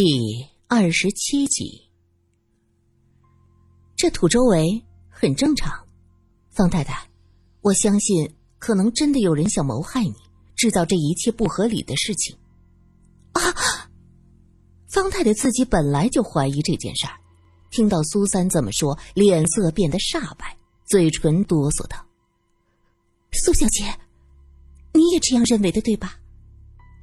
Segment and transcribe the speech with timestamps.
[0.00, 1.90] 第二十七集，
[3.96, 5.88] 这土周围很正常。
[6.50, 7.10] 方太太，
[7.62, 10.14] 我相信可能真的有人想谋害你，
[10.54, 12.38] 制造这一切不合理的事情。
[13.32, 13.42] 啊！
[14.86, 17.18] 方太太自己本来就怀疑这件事儿，
[17.72, 22.06] 听到苏三这么说，脸色变得煞白，嘴唇哆嗦道
[23.34, 23.82] ：“苏小姐，
[24.94, 26.20] 你也这样认为的对吧？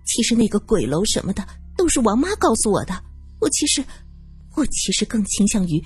[0.06, 1.46] 其实那个鬼楼什么的。”
[1.86, 3.00] 都是王妈告诉我的。
[3.40, 3.86] 我其实，
[4.56, 5.80] 我其实更倾向于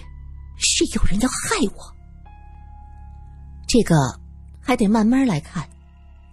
[0.56, 1.94] 是有人要害我。
[3.68, 3.98] 这个
[4.62, 5.68] 还得慢慢来看。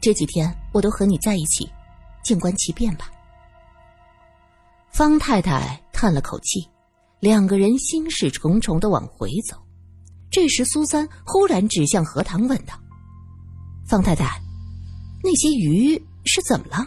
[0.01, 1.69] 这几天我都和你在一起，
[2.23, 3.11] 静观其变吧。
[4.93, 6.65] 方太太叹了口气，
[7.19, 9.61] 两个人心事重重的往回走。
[10.31, 12.81] 这时，苏三忽然指向荷塘，问道
[13.85, 14.41] ：“方太太，
[15.25, 16.87] 那些鱼是怎么了？”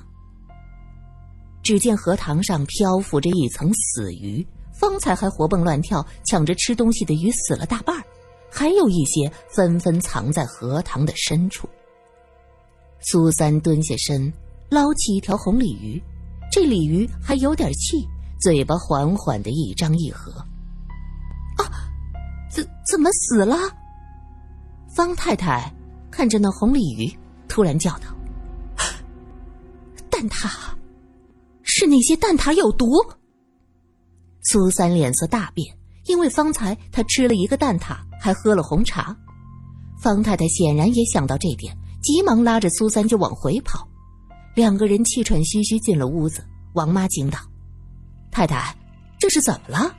[1.70, 8.04] 只见荷塘上漂浮着一层死鱼，方才还活蹦乱跳抢着吃东西的鱼死了大半
[8.50, 11.70] 还有一些纷纷藏在荷塘的深处。
[13.02, 14.34] 苏三蹲下身，
[14.72, 16.02] 捞起一条红鲤鱼，
[16.52, 18.04] 这鲤鱼还有点气，
[18.42, 20.32] 嘴巴缓缓的一张一合。
[21.60, 21.70] 啊，
[22.50, 23.56] 怎怎么死了？
[24.90, 25.72] 方太太
[26.10, 27.16] 看着那红鲤鱼，
[27.48, 28.08] 突然叫道
[30.10, 30.50] ：“蛋挞！”
[31.70, 32.92] 是那些蛋挞有毒。
[34.42, 39.16] 苏三脸色大变，因为方才他吃了一个蛋挞，还喝了红茶。
[40.02, 43.88] 方太太显然也想到这点，急忙拉着苏三就往回跑。
[44.56, 46.44] 两个人气喘吁吁进了屋子。
[46.74, 47.40] 王妈惊道
[48.32, 48.76] ：“太太，
[49.20, 49.96] 这是怎么了？”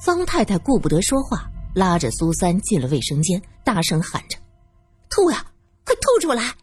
[0.00, 4.38] 方太太顾不得说话，拉着苏三进了卫生间，大声喊着
[5.08, 5.44] ：“吐呀，
[5.84, 6.54] 快吐出来！”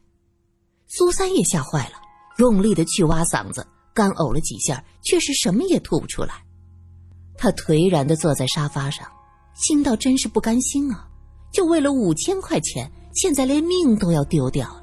[0.87, 2.02] 苏三也吓坏了。
[2.38, 6.34] 用力的去挖嗓子，干呕了几下，却是什么也吐不出来。
[7.38, 9.08] 他颓然的坐在沙发上，
[9.53, 11.08] 心道真是不甘心啊！
[11.52, 14.82] 就为了五千块钱，现在连命都要丢掉了。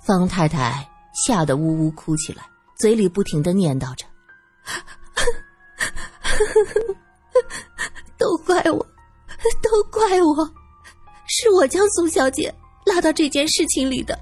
[0.00, 0.86] 方太太
[1.26, 2.44] 吓得呜呜哭起来，
[2.76, 4.04] 嘴里不停的念叨着
[8.18, 8.86] ：“都怪我，
[9.62, 10.52] 都怪我，
[11.26, 12.54] 是我将苏小姐
[12.84, 14.18] 拉到这件事情里的，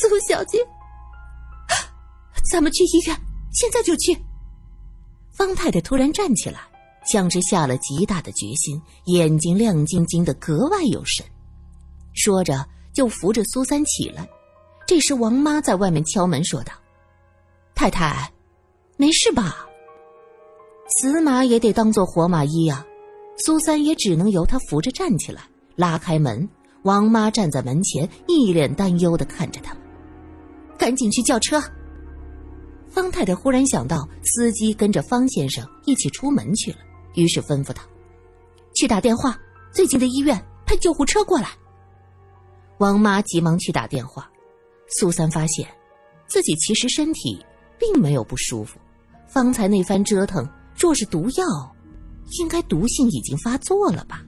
[0.00, 0.58] 苏小姐。”
[2.52, 3.16] 咱们去医院，
[3.50, 4.14] 现在就去。
[5.30, 6.60] 方太太突然站起来，
[7.06, 11.24] 像是下了极大的决心，眼睛亮晶晶的，格外有神。
[12.12, 14.28] 说着，就扶着苏三起来。
[14.86, 16.74] 这时，王妈在外面敲门说道
[17.74, 18.30] ：“太太，
[18.98, 19.66] 没事吧？
[21.00, 22.84] 死马也得当做活马医呀。”
[23.42, 25.40] 苏三也只能由他扶着站起来，
[25.74, 26.46] 拉开门。
[26.82, 29.82] 王妈站在门前，一脸担忧的看着他们，
[30.76, 31.58] 赶紧去叫车。
[32.92, 36.78] 方太太忽然想到，司机跟着方先生一起出门去了，
[37.14, 37.82] 于是吩咐他
[38.76, 39.38] ：“去打电话，
[39.72, 41.48] 最近的医院派救护车过来。”
[42.76, 44.30] 王妈急忙去打电话。
[44.98, 45.66] 苏三发现，
[46.26, 47.42] 自己其实身体
[47.78, 48.78] 并没有不舒服，
[49.26, 50.46] 方才那番折腾，
[50.78, 51.74] 若是毒药，
[52.40, 54.22] 应该毒性已经发作了吧？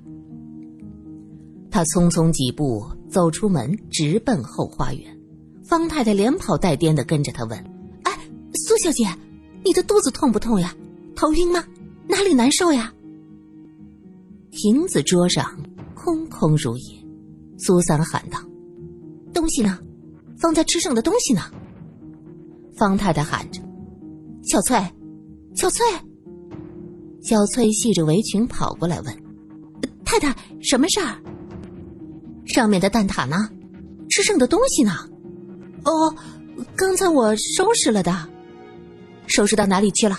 [1.70, 5.14] 他匆匆几步走出门，直奔后花园。
[5.62, 7.62] 方太太连跑带颠的跟着他问。
[8.54, 9.06] 苏小姐，
[9.65, 10.75] 你的肚子痛不痛呀？
[11.16, 11.65] 头晕吗？
[12.06, 12.92] 哪里难受呀？
[14.50, 15.44] 亭子桌上
[15.94, 16.84] 空空如也，
[17.59, 18.38] 苏三喊道
[19.34, 19.78] ：“东西呢？
[20.38, 21.42] 方才吃剩的东西呢？”
[22.76, 23.60] 方太太喊着
[24.44, 24.78] ：“小翠，
[25.54, 25.84] 小翠。”
[27.22, 29.22] 小翠系着围裙跑过来问
[30.04, 31.19] ：“太太，什么事儿？
[32.47, 33.48] 上面的蛋挞呢？
[34.10, 34.92] 吃剩的东西呢
[35.84, 36.15] ？”“哦，
[36.76, 38.28] 刚才我收拾了的。”
[39.26, 40.18] 收拾到哪里去了？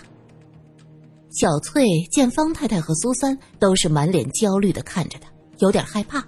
[1.32, 5.30] 小翠见方太太和苏三都是满脸焦虑的看着她，
[5.60, 6.26] 有点害怕，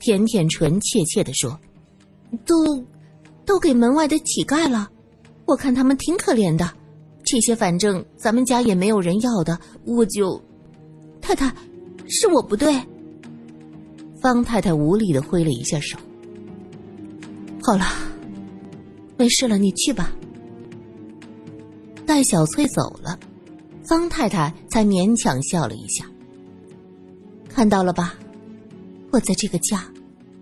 [0.00, 1.56] 舔舔唇，怯怯的说
[2.44, 2.84] ：“都，
[3.44, 4.90] 都给门外的乞丐了。
[5.44, 6.68] 我看他们挺可怜的，
[7.24, 10.42] 这些反正咱们家也没有人要的，我就……
[11.20, 11.54] 太太，
[12.08, 12.74] 是我不对。”
[14.20, 15.96] 方太太无力的挥了一下手
[17.62, 17.84] ：“好了，
[19.16, 20.12] 没事了，你去吧。”
[22.08, 23.20] 待小翠走了，
[23.84, 26.06] 方太太才勉强笑了一下。
[27.50, 28.14] 看到了吧，
[29.12, 29.86] 我在这个家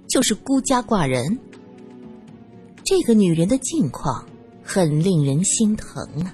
[0.08, 1.36] 就是孤家寡人。
[2.84, 4.24] 这个女人的境况
[4.62, 6.32] 很令人心疼啊。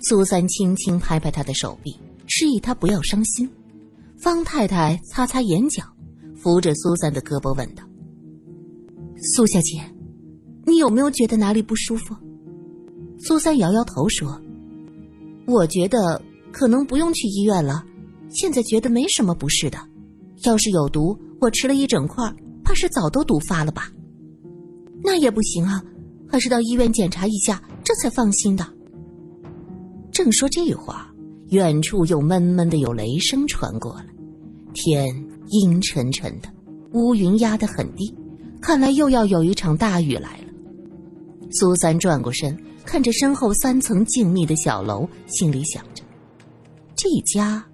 [0.00, 1.96] 苏三轻轻拍拍她的手臂，
[2.26, 3.48] 示意她不要伤心。
[4.18, 5.84] 方太太擦擦眼角，
[6.36, 7.84] 扶着苏三的胳膊问道
[9.36, 9.80] ：“苏小姐，
[10.66, 12.16] 你有没有觉得哪里不舒服？”
[13.18, 14.40] 苏三摇摇头说
[15.46, 16.20] ：“我觉得
[16.52, 17.84] 可能不用去医院了，
[18.28, 19.78] 现在觉得没什么不适的。
[20.44, 22.30] 要是有毒，我吃了一整块，
[22.62, 23.90] 怕是早都毒发了吧？
[25.02, 25.82] 那也不行啊，
[26.28, 28.66] 还是到医院检查一下，这才放心的。
[30.12, 31.10] 正说这话，
[31.48, 34.06] 远处又闷闷的有雷声传过来，
[34.74, 35.06] 天
[35.48, 36.48] 阴沉沉的，
[36.92, 38.14] 乌云压得很低，
[38.60, 40.44] 看来又要有一场大雨来了。
[41.50, 46.02] 苏三转过身，看着身后三层静谧的小楼，心里想着：
[46.94, 47.64] 这家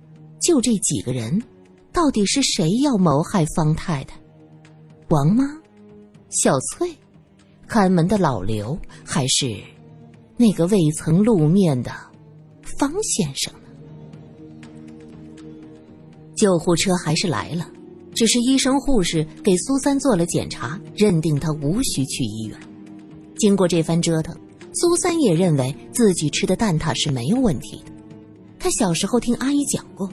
[0.41, 1.43] 就这几个人，
[1.93, 4.19] 到底是谁要谋害方太太？
[5.09, 5.45] 王妈、
[6.31, 6.91] 小翠、
[7.67, 9.57] 看门的老刘，还是
[10.37, 11.93] 那个未曾露面的？
[12.79, 13.69] 方先生呢？
[16.35, 17.69] 救护车还是来了，
[18.15, 22.59] 只是医生护士给苏三做了检查，认定他无需去医院。
[23.37, 24.35] 经过这番折腾，
[24.73, 27.93] 苏三也认为自己吃的蛋挞是没有问题的。
[28.59, 30.11] 他小时候听阿姨讲过，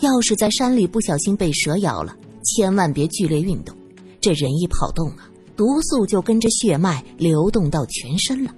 [0.00, 3.76] 要是在山里不小心被蛇咬了，千万别剧烈运动，
[4.20, 8.54] 这人一跑动啊，毒素就跟着血脉流动到全身了。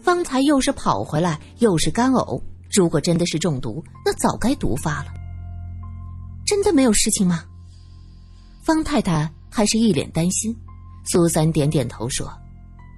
[0.00, 2.40] 方才又是跑回来，又是干呕。
[2.70, 5.12] 如果真的是中毒，那早该毒发了。
[6.46, 7.44] 真的没有事情吗？
[8.62, 10.54] 方太太还是一脸担心。
[11.04, 12.26] 苏三点点头说：“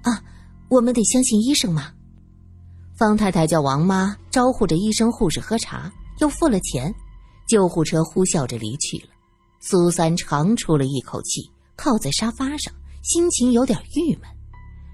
[0.03, 0.21] 啊，
[0.71, 1.91] 我们得相信医生嘛。”
[2.97, 6.93] 方太太叫王妈招呼着医生护士喝茶，又付了钱，
[7.45, 9.09] 救护车呼啸着离去了。
[9.59, 12.73] 苏三长出了一口气，靠在沙发上，
[13.03, 14.23] 心情有点郁闷。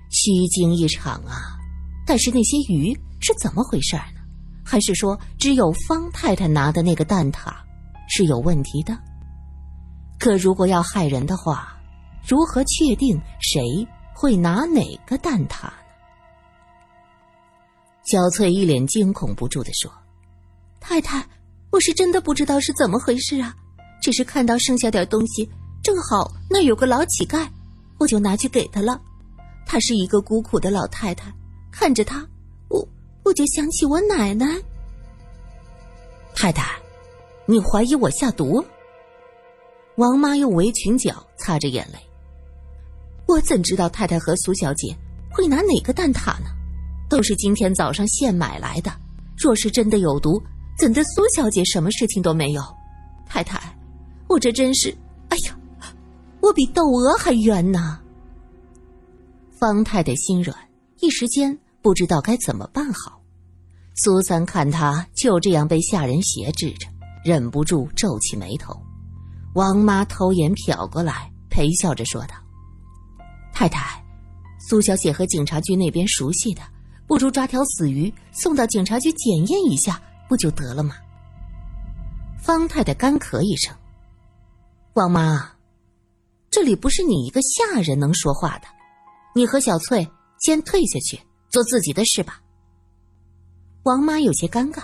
[0.09, 1.59] 虚惊一场啊！
[2.07, 4.21] 但是那些鱼是怎么回事呢？
[4.65, 7.53] 还是说，只有方太太拿的那个蛋挞
[8.09, 8.97] 是有问题的？
[10.17, 11.77] 可如果要害人的话，
[12.25, 13.87] 如何确定谁
[14.19, 15.73] 会拿哪个蛋挞呢？
[18.03, 19.91] 小翠一脸惊恐不住的说
[20.81, 21.23] ：“太太，
[21.69, 23.55] 我是真的不知道是怎么回事啊，
[24.01, 25.47] 只是看到剩下点东西，
[25.83, 27.47] 正好那有个老乞丐，
[27.99, 28.99] 我就拿去给他了。
[29.67, 31.31] 她是一个孤苦的老太太，
[31.71, 32.27] 看着她。”
[33.23, 34.59] 我就想起我奶奶。
[36.33, 36.75] 太太，
[37.45, 38.65] 你怀疑我下毒？
[39.97, 41.99] 王妈用围裙角擦着眼泪。
[43.27, 44.95] 我怎知道太太和苏小姐
[45.29, 46.47] 会拿哪个蛋挞呢？
[47.09, 48.91] 都是今天早上现买来的。
[49.37, 50.41] 若是真的有毒，
[50.79, 52.61] 怎的苏小姐什么事情都没有？
[53.25, 53.59] 太太，
[54.27, 54.89] 我这真是……
[55.29, 55.55] 哎呀，
[56.41, 57.99] 我比窦娥还冤呢。
[59.51, 60.57] 方太太心软，
[61.01, 63.21] 一时间不知道该怎么办好。
[63.95, 66.87] 苏三看他就这样被下人挟制着，
[67.25, 68.79] 忍不住皱起眉头。
[69.55, 72.35] 王妈偷眼瞟过来，陪笑着说道
[73.59, 73.99] ：“太太，
[74.59, 76.61] 苏小姐和警察局那边熟悉的，
[77.07, 79.99] 不如抓条死鱼送到警察局检验一下，
[80.29, 80.95] 不就得了吗？”
[82.37, 83.75] 方太太干咳一声
[84.93, 85.53] ：“王妈，
[86.51, 88.67] 这里不是你一个下人能说话的，
[89.33, 90.07] 你和小翠
[90.39, 91.19] 先退下去
[91.49, 92.39] 做自己的事吧。”
[93.85, 94.83] 王妈有些尴尬，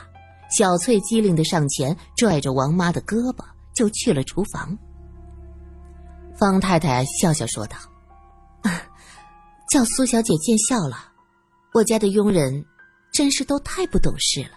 [0.49, 3.45] 小翠机灵的上前拽着王妈的胳膊，
[3.75, 4.75] 就去了厨房。
[6.35, 7.77] 方太太笑笑说道
[9.73, 11.11] ：“叫苏小姐见笑了，
[11.73, 12.63] 我家的佣人
[13.11, 14.51] 真是都太不懂事了。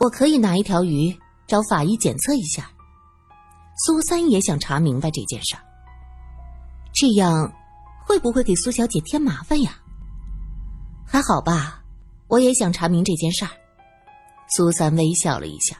[0.00, 1.16] 我可以拿一条鱼
[1.46, 2.68] 找法医检测一下。”
[3.86, 5.62] 苏三也想查明白这件事儿，
[6.92, 7.52] 这样
[8.04, 9.78] 会不会给苏小姐添麻烦呀？
[11.06, 11.84] 还好吧。
[12.26, 13.50] 我也想查明这件事儿。
[14.48, 15.76] 苏三微笑了一下，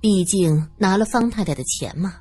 [0.00, 2.14] 毕竟拿了方太太的钱嘛。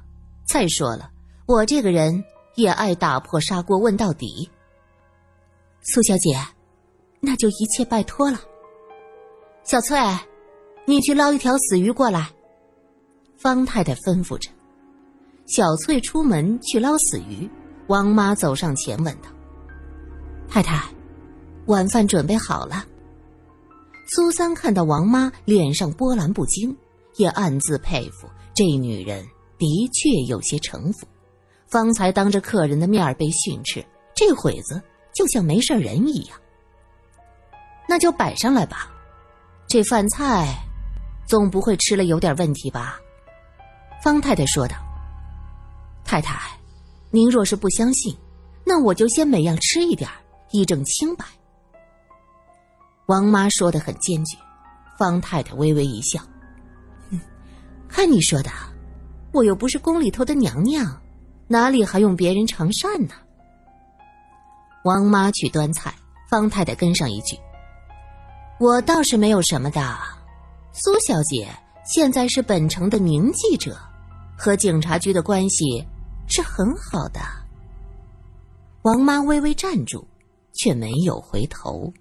[0.48, 1.10] 再说了，
[1.48, 2.24] 我这个人
[2.56, 4.50] 也爱打破砂锅问到底。
[5.82, 6.38] 苏小姐，
[7.20, 8.40] 那就一切拜托了。
[9.64, 9.98] 小翠，
[10.86, 12.30] 你去捞一条死鱼过来。
[13.38, 14.50] 方太太吩咐着。
[15.46, 17.48] 小翠出门去捞死鱼，
[17.88, 19.30] 王妈走上前问道
[20.50, 20.84] ：“太太，
[21.68, 22.86] 晚饭准备好了。”
[24.10, 26.76] 苏三看到王妈脸上波澜不惊，
[27.18, 29.24] 也暗自佩服这女人
[29.60, 31.08] 的确有些城府。
[31.76, 34.82] 方才当着客人的面被训斥，这会子
[35.14, 36.40] 就像没事人一样。
[37.86, 38.90] 那就摆上来吧，
[39.68, 40.56] 这饭菜
[41.28, 42.98] 总不会吃了有点问题吧？
[44.02, 44.78] 方太太说道。
[46.06, 46.58] 太太，
[47.12, 48.16] 您若是不相信，
[48.64, 50.10] 那我就先每样吃一点，
[50.52, 51.26] 以证清白。
[53.08, 54.38] 王妈说的很坚决，
[54.98, 56.22] 方太太微微一笑
[57.12, 57.20] ：“哼
[57.90, 58.50] 看你说的，
[59.34, 61.02] 我又不是宫里头的娘娘，
[61.48, 63.14] 哪里还用别人尝膳呢？”
[64.84, 65.94] 王妈去端菜，
[66.30, 67.38] 方太太跟上一句
[68.60, 69.98] ：“我倒是没有什么的。
[70.74, 71.48] 苏小姐
[71.86, 73.78] 现在是本城的名记者，
[74.38, 75.86] 和警察局的关系
[76.28, 77.20] 是很好的。
[78.84, 80.08] 王妈微微站住，
[80.54, 81.92] 却没有回头。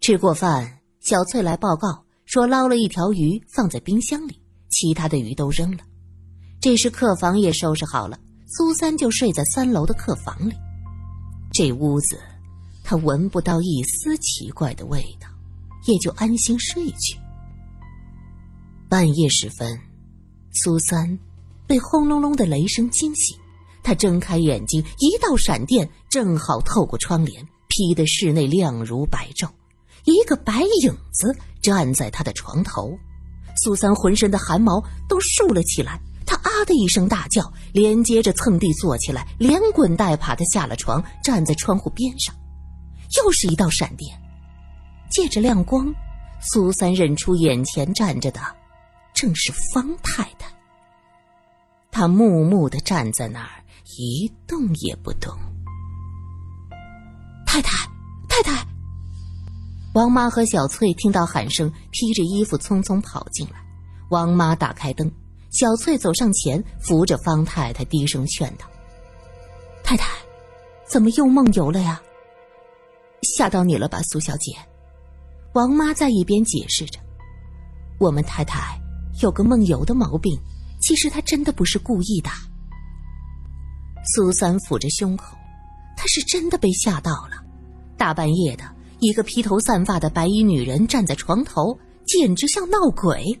[0.00, 5.84] 吃过饭，小翠来报告说捞了一条鱼放在冰箱里，其他的鱼都扔了。
[6.64, 10.54] 这时客房也收拾好了，苏三就睡在三楼的客房里。
[11.52, 12.18] 这屋子。
[12.82, 15.28] 他闻不到一丝奇怪的味道，
[15.84, 17.18] 也就安心睡去。
[18.88, 19.78] 半夜时分，
[20.54, 21.18] 苏三
[21.66, 23.36] 被轰隆隆的雷声惊醒，
[23.82, 29.50] 他睁开眼睛，一道闪电正好透过窗帘，劈得室内亮如白昼。
[30.04, 32.98] 一个白影子站在他的床头，
[33.62, 36.00] 苏三浑身的汗毛都竖了起来，
[36.44, 42.34] 啊的一声大叫，连接着蹭地坐起来，连滚带爬的下了床，站在窗户边上。
[43.16, 44.16] 又是一道闪电，
[45.10, 45.92] 借着亮光，
[46.40, 48.40] 苏三认出眼前站着的
[49.14, 50.52] 正是方太太。
[51.90, 53.64] 她木木的站在那儿，
[53.96, 55.32] 一动也不动。
[57.46, 57.88] 太太，
[58.28, 58.66] 太太！
[59.94, 63.64] 王妈和小翠听到喊声，披着衣服匆匆跑进来。
[64.10, 65.08] 王妈打开灯，
[65.54, 68.66] 小翠走上前，扶着方太太，低声劝道
[69.84, 70.10] ：“太太，
[70.84, 72.02] 怎么又梦游了呀？”
[73.22, 74.52] 吓到你了吧，苏小姐？
[75.52, 76.98] 王妈在一边解释着
[78.00, 78.76] ：“我们太太
[79.22, 80.36] 有个梦游的毛病，
[80.80, 82.28] 其实她真的不是故意的。”
[84.12, 85.36] 苏三抚着胸口，
[85.96, 87.40] 她是真的被吓到了。
[87.96, 88.64] 大半夜的，
[88.98, 93.40] 一个披头散发的白衣女人站在床头，简直像闹鬼。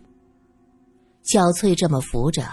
[1.24, 2.46] 小翠这么扶着，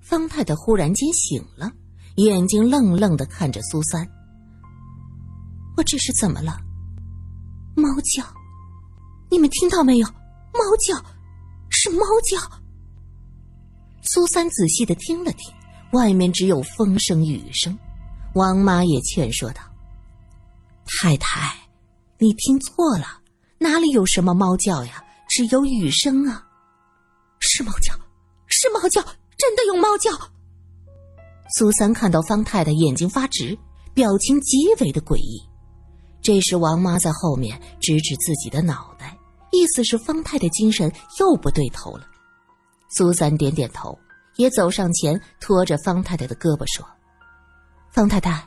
[0.00, 1.70] 方太太忽然间醒了，
[2.16, 4.06] 眼睛愣愣的看着苏三
[5.78, 6.58] ：“我这是怎么了？”
[7.76, 8.24] 猫叫，
[9.30, 10.06] 你们听到没有？
[10.06, 10.96] 猫叫，
[11.70, 12.38] 是猫叫。
[14.02, 15.54] 苏三仔细的听了听，
[15.92, 17.78] 外面只有风声雨声。
[18.34, 19.62] 王妈也劝说道
[20.84, 21.56] ：“太太，
[22.18, 23.06] 你听错了，
[23.58, 25.04] 哪里有什么猫叫呀？
[25.28, 26.44] 只有雨声啊。”
[27.40, 27.94] 是猫叫，
[28.60, 29.00] 是猫叫，
[29.36, 30.10] 真的有猫叫。
[31.56, 33.56] 苏三看到方太太眼睛发直，
[33.94, 35.40] 表情极为的诡异。
[36.20, 39.16] 这时，王妈在后面指指自己的脑袋，
[39.52, 42.04] 意思是方太太精神又不对头了。
[42.90, 43.96] 苏三点点头，
[44.34, 46.84] 也走上前，拖着方太太的胳膊说
[47.94, 48.44] ：“方太太，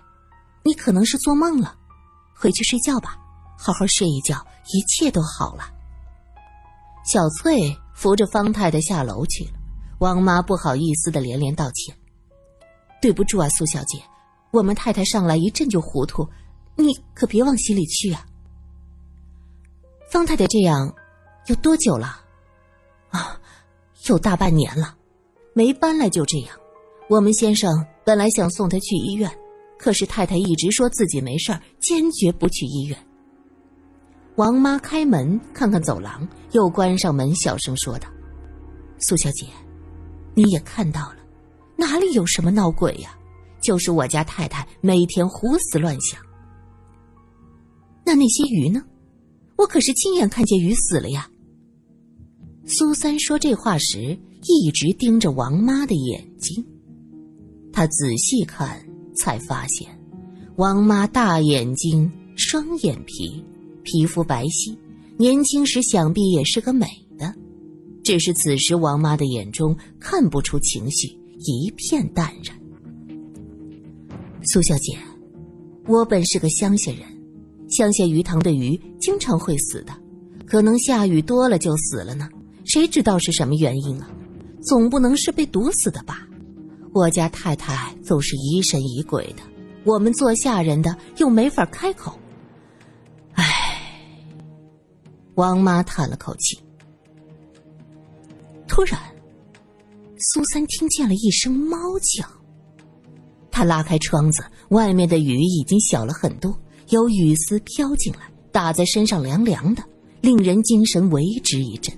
[0.61, 1.73] 你可能是做梦了，
[2.35, 3.17] 回去睡觉吧，
[3.57, 5.71] 好好睡一觉，一切都好了。”
[7.07, 9.60] 小翠扶着方太太下楼去了。
[10.01, 11.95] 王妈不好意思的连连道歉
[12.99, 14.01] ：“对不住啊，苏小姐，
[14.51, 16.27] 我们太太上来一阵就糊涂。”
[16.75, 18.25] 你可别往心里去啊！
[20.09, 20.91] 方太太这样
[21.45, 22.19] 有多久了？
[23.09, 23.39] 啊，
[24.07, 24.95] 有大半年了，
[25.53, 26.57] 没搬来就这样。
[27.07, 29.29] 我们先生本来想送她去医院，
[29.77, 32.97] 可是太太一直说自己没事儿，坚决不去医院。
[34.37, 38.07] 王妈开门看看走廊，又关上门，小声说道
[38.97, 39.45] ：“苏小姐，
[40.33, 41.17] 你也看到了，
[41.77, 43.17] 哪里有什么闹鬼呀？
[43.61, 46.19] 就是我家太太每天胡思乱想。”
[48.05, 48.83] 那那些鱼呢？
[49.57, 51.29] 我可是亲眼看见鱼死了呀。
[52.65, 56.65] 苏三说这话时，一直盯着王妈的眼睛。
[57.71, 58.83] 他仔细看，
[59.15, 59.87] 才发现，
[60.55, 63.43] 王妈大眼睛、双眼皮，
[63.83, 64.75] 皮肤白皙，
[65.17, 66.87] 年轻时想必也是个美。
[68.03, 72.57] 只是此时王妈的眼中看不出情绪，一片淡然。
[74.43, 74.97] 苏小姐，
[75.87, 77.01] 我本是个乡下人。
[77.69, 79.93] 乡下鱼塘的鱼经常会死的，
[80.45, 82.27] 可能下雨多了就死了呢。
[82.65, 84.09] 谁知道是什么原因啊？
[84.61, 86.27] 总不能是被毒死的吧？
[86.93, 89.43] 我家太太总是疑神疑鬼的，
[89.85, 92.19] 我们做下人的又没法开口。
[93.33, 93.45] 唉，
[95.35, 96.59] 王妈叹了口气。
[98.71, 98.97] 突然，
[100.17, 102.25] 苏三听见了一声猫叫。
[103.51, 106.57] 他拉开窗子，外面的雨已经小了很多。
[106.87, 109.83] 有雨丝飘进来，打在身上凉凉的，
[110.21, 111.93] 令人精神为之一振。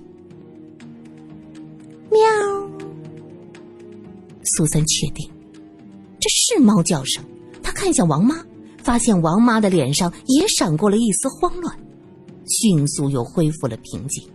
[2.10, 2.20] 喵！
[4.42, 5.30] 苏三确定
[6.18, 7.24] 这是猫叫声，
[7.62, 8.44] 他看向王妈，
[8.82, 11.72] 发现王妈的脸上也闪过了一丝慌乱，
[12.48, 14.28] 迅速又恢复了平静。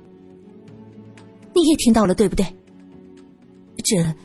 [1.59, 2.45] 你也听到了，对不对？
[3.83, 4.15] 这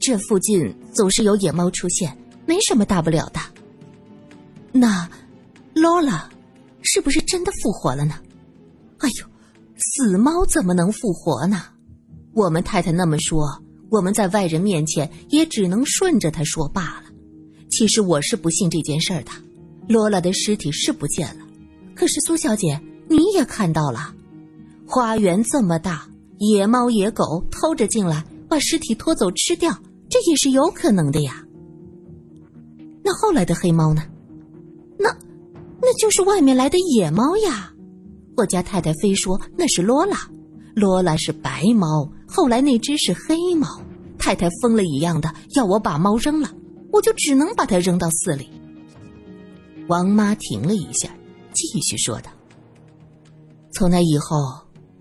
[0.00, 2.16] 这附近总是有野猫出现，
[2.46, 3.40] 没什么大不了的。
[4.72, 5.08] 那。
[5.76, 6.30] 罗拉，
[6.82, 8.14] 是不是真的复活了呢？
[8.98, 9.26] 哎呦，
[9.76, 11.64] 死猫怎么能复活呢？
[12.32, 17.06] 我们太太那么说，我们在外人面前也只能顺着她说罢了。
[17.72, 19.32] 其实我是不信这件事儿的。
[19.88, 21.44] 罗拉的尸体是不见了，
[21.96, 24.14] 可是苏小姐你也看到了，
[24.86, 29.72] 花园这么大，野猫野狗偷着进来，把尸体拖走吃掉，
[30.08, 31.44] 这也是有可能的呀。
[33.02, 34.02] 那后来的黑猫呢？
[34.98, 35.10] 那，
[35.80, 37.72] 那就是外面来的野猫呀。
[38.36, 40.16] 我家太太非说那是罗拉，
[40.74, 43.66] 罗拉是白猫，后来那只是黑猫。
[44.18, 46.50] 太太疯了一样的要我把猫扔了，
[46.90, 48.48] 我就只能把它扔到寺里。
[49.86, 51.10] 王妈停了一下，
[51.52, 52.30] 继续说道
[53.74, 54.36] ：“从那以后，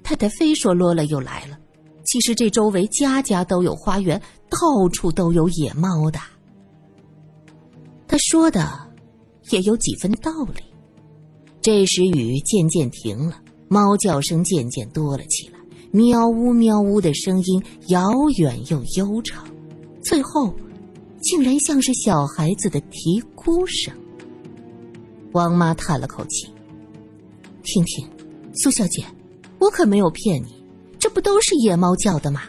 [0.03, 1.57] 太太非说罗拉又来了。
[2.05, 6.19] 其实这周围家家都有花园，到处都有野猫的。”
[8.07, 8.69] 他说的
[9.49, 10.61] 也有几分道理。
[11.61, 15.57] 这时雨渐渐停了，猫叫声渐渐多了起来，
[15.91, 19.47] 喵呜喵呜的声音遥远又悠长，
[20.03, 20.53] 最后
[21.21, 23.93] 竟然像是小孩子的啼哭声。
[25.31, 26.47] 王妈叹了口气
[27.63, 28.07] ：“听听，
[28.53, 29.03] 苏小姐，
[29.63, 30.63] 我可没有骗你，
[30.99, 32.41] 这不都是野猫叫的吗？”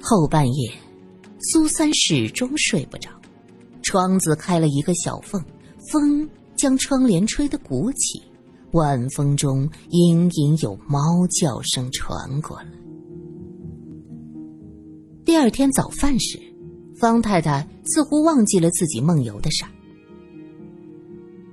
[0.00, 0.72] 后半夜，
[1.38, 3.10] 苏三始终睡不着，
[3.82, 5.44] 窗子开了一个小缝，
[5.90, 6.28] 风。
[6.56, 8.22] 将窗帘吹得鼓起，
[8.74, 12.66] 晚风中隐隐有猫叫声传过来。
[15.24, 16.38] 第二天早饭时，
[16.96, 19.70] 方太太似乎忘记了自己梦游的事儿。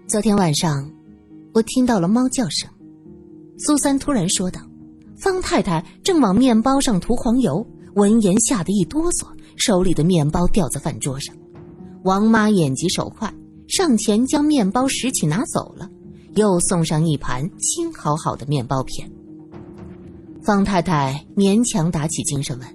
[0.08, 0.90] 昨天晚上，
[1.56, 2.70] 我听到了猫叫声。
[3.58, 4.62] 苏三突然说道
[5.18, 7.66] ：“方太太正往面包上涂黄油，
[7.96, 11.36] 闻言吓得一哆嗦，手里的面包掉在饭桌上。
[12.04, 13.34] 王妈眼疾手快。”
[13.68, 15.90] 上前将面包拾起拿走了，
[16.36, 19.10] 又送上一盘新烤好的面包片。
[20.44, 22.68] 方太太勉强打起精神问：“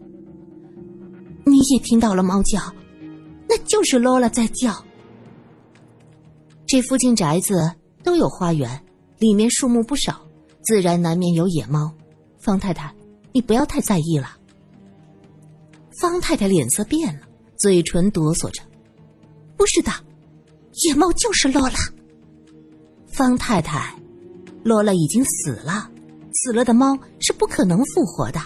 [1.44, 2.58] 你也听到了猫叫？
[3.46, 4.74] 那就是罗拉在叫。
[6.66, 7.70] 这附近宅子
[8.02, 8.82] 都有花园，
[9.18, 10.25] 里面树木不少，
[10.66, 11.92] 自然难免有野猫。
[12.38, 12.94] 方太太，
[13.32, 14.36] 你不要太在意了。”
[15.98, 17.20] 方太太脸色变了，
[17.56, 18.62] 嘴唇哆嗦着
[19.56, 19.90] ：“不是的。”
[20.84, 21.78] 野猫就是罗拉，
[23.06, 23.98] 方太太，
[24.62, 25.90] 罗拉已经死了，
[26.34, 28.38] 死了的猫是不可能复活的。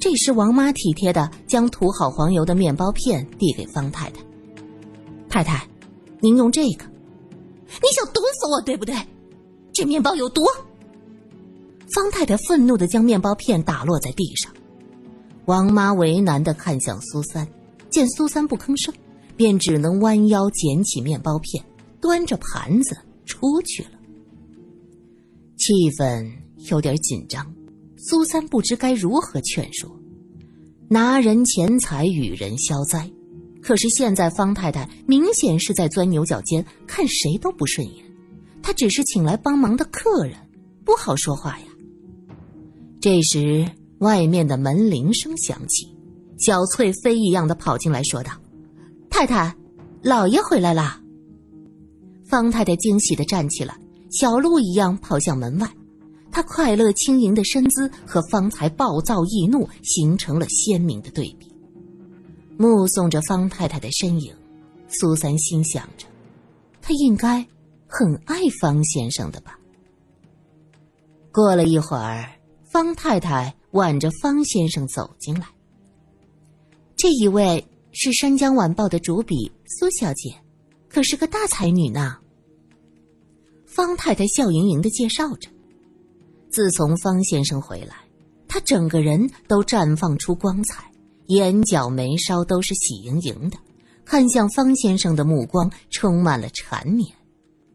[0.00, 4.22] 这时，王妈体贴的将涂好黄油的面包片递给方太太
[5.28, 5.68] ：“太太，
[6.20, 8.94] 您用这个，你想毒死我对不对？
[9.78, 10.42] 这面包有毒。”
[11.94, 14.52] 方太太愤怒的将面包片打落在地上，
[15.46, 17.46] 王妈为难的看向苏三，
[17.88, 18.92] 见苏三不吭声。
[19.36, 21.64] 便只能弯腰捡起面包片，
[22.00, 23.90] 端着盘子出去了。
[25.56, 26.28] 气氛
[26.68, 27.46] 有点紧张，
[27.96, 29.88] 苏三不知该如何劝说。
[30.88, 33.08] 拿人钱财与人消灾，
[33.62, 38.04] 可是现在方太太明显是在钻牛角尖，看谁都不顺眼。
[38.68, 40.36] 他只是请来帮忙的客人，
[40.84, 41.64] 不好说话呀。
[43.00, 43.66] 这时，
[44.00, 45.88] 外面的门铃声响起，
[46.38, 48.30] 小翠飞一样的跑进来，说道。
[49.08, 49.56] 太太，
[50.02, 51.00] 老爷回来了。
[52.26, 53.74] 方太太惊喜的站起来，
[54.10, 55.66] 小鹿一样跑向门外。
[56.30, 61.50] 她快乐轻盈的身姿和方才暴躁易怒形成了鲜明的对比。
[62.58, 64.30] 目送着方太太的身影，
[64.88, 66.06] 苏三心想着，
[66.82, 67.42] 她应该
[67.88, 69.58] 很爱方先生的吧。
[71.32, 75.46] 过了一会儿，方太太挽着方先生走进来。
[76.96, 77.66] 这一位。
[77.90, 80.30] 是《山江晚报》的主笔苏小姐，
[80.88, 82.18] 可是个大才女呢。
[83.66, 85.48] 方太太笑盈盈的介绍着。
[86.50, 87.96] 自从方先生回来，
[88.46, 90.84] 她整个人都绽放出光彩，
[91.28, 93.56] 眼角眉梢都是喜盈盈的，
[94.04, 97.10] 看向方先生的目光充满了缠绵。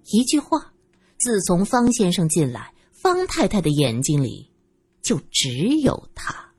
[0.05, 0.73] 一句话，
[1.19, 4.51] 自从方先生进来，方太太的眼睛里
[5.01, 6.52] 就只有他。